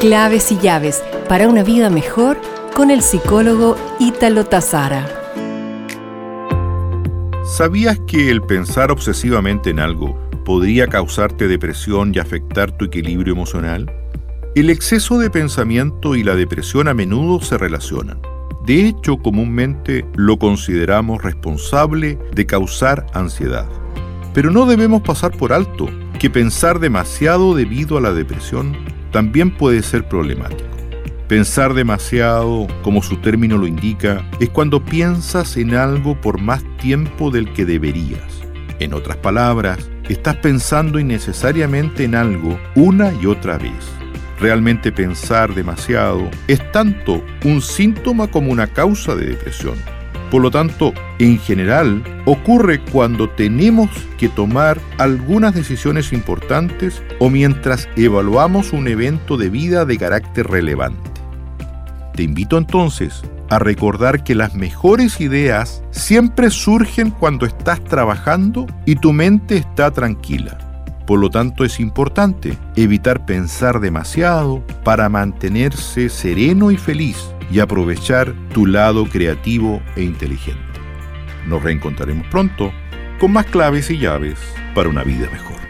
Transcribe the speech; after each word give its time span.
Claves 0.00 0.50
y 0.50 0.56
llaves 0.56 1.04
para 1.28 1.46
una 1.46 1.62
vida 1.62 1.90
mejor 1.90 2.40
con 2.74 2.90
el 2.90 3.02
psicólogo 3.02 3.76
Ítalo 3.98 4.46
Tazara. 4.46 5.06
¿Sabías 7.44 8.00
que 8.06 8.30
el 8.30 8.40
pensar 8.40 8.90
obsesivamente 8.90 9.68
en 9.68 9.78
algo 9.78 10.18
podría 10.46 10.86
causarte 10.86 11.48
depresión 11.48 12.12
y 12.14 12.18
afectar 12.18 12.72
tu 12.72 12.86
equilibrio 12.86 13.34
emocional? 13.34 13.92
El 14.54 14.70
exceso 14.70 15.18
de 15.18 15.28
pensamiento 15.28 16.16
y 16.16 16.22
la 16.22 16.34
depresión 16.34 16.88
a 16.88 16.94
menudo 16.94 17.42
se 17.42 17.58
relacionan. 17.58 18.22
De 18.64 18.86
hecho, 18.86 19.18
comúnmente 19.18 20.06
lo 20.14 20.38
consideramos 20.38 21.22
responsable 21.22 22.18
de 22.34 22.46
causar 22.46 23.04
ansiedad. 23.12 23.68
Pero 24.32 24.50
no 24.50 24.64
debemos 24.64 25.02
pasar 25.02 25.36
por 25.36 25.52
alto 25.52 25.90
que 26.18 26.30
pensar 26.30 26.78
demasiado 26.78 27.54
debido 27.54 27.98
a 27.98 28.00
la 28.00 28.14
depresión 28.14 28.74
también 29.10 29.50
puede 29.50 29.82
ser 29.82 30.08
problemático. 30.08 30.68
Pensar 31.28 31.74
demasiado, 31.74 32.66
como 32.82 33.02
su 33.02 33.16
término 33.18 33.56
lo 33.56 33.66
indica, 33.66 34.28
es 34.40 34.50
cuando 34.50 34.84
piensas 34.84 35.56
en 35.56 35.74
algo 35.74 36.20
por 36.20 36.40
más 36.40 36.64
tiempo 36.78 37.30
del 37.30 37.52
que 37.52 37.64
deberías. 37.64 38.40
En 38.80 38.94
otras 38.94 39.16
palabras, 39.18 39.88
estás 40.08 40.36
pensando 40.36 40.98
innecesariamente 40.98 42.04
en 42.04 42.16
algo 42.16 42.58
una 42.74 43.12
y 43.12 43.26
otra 43.26 43.58
vez. 43.58 43.72
Realmente 44.40 44.90
pensar 44.90 45.54
demasiado 45.54 46.28
es 46.48 46.72
tanto 46.72 47.22
un 47.44 47.60
síntoma 47.60 48.26
como 48.26 48.50
una 48.50 48.66
causa 48.66 49.14
de 49.14 49.26
depresión. 49.26 49.76
Por 50.30 50.42
lo 50.42 50.50
tanto, 50.50 50.92
en 51.18 51.38
general, 51.38 52.04
ocurre 52.24 52.80
cuando 52.92 53.28
tenemos 53.28 53.90
que 54.16 54.28
tomar 54.28 54.80
algunas 54.98 55.54
decisiones 55.54 56.12
importantes 56.12 57.02
o 57.18 57.30
mientras 57.30 57.88
evaluamos 57.96 58.72
un 58.72 58.86
evento 58.86 59.36
de 59.36 59.50
vida 59.50 59.84
de 59.84 59.98
carácter 59.98 60.46
relevante. 60.46 61.10
Te 62.14 62.22
invito 62.22 62.58
entonces 62.58 63.22
a 63.48 63.58
recordar 63.58 64.22
que 64.22 64.36
las 64.36 64.54
mejores 64.54 65.20
ideas 65.20 65.82
siempre 65.90 66.50
surgen 66.50 67.10
cuando 67.10 67.44
estás 67.44 67.82
trabajando 67.82 68.66
y 68.86 68.94
tu 68.96 69.12
mente 69.12 69.56
está 69.56 69.90
tranquila. 69.90 70.69
Por 71.10 71.18
lo 71.18 71.28
tanto, 71.28 71.64
es 71.64 71.80
importante 71.80 72.56
evitar 72.76 73.26
pensar 73.26 73.80
demasiado 73.80 74.64
para 74.84 75.08
mantenerse 75.08 76.08
sereno 76.08 76.70
y 76.70 76.76
feliz 76.76 77.34
y 77.50 77.58
aprovechar 77.58 78.32
tu 78.54 78.64
lado 78.64 79.04
creativo 79.06 79.82
e 79.96 80.04
inteligente. 80.04 80.62
Nos 81.48 81.64
reencontraremos 81.64 82.28
pronto 82.28 82.70
con 83.18 83.32
más 83.32 83.46
claves 83.46 83.90
y 83.90 83.98
llaves 83.98 84.38
para 84.72 84.88
una 84.88 85.02
vida 85.02 85.28
mejor. 85.32 85.69